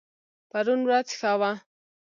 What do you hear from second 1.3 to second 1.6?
وه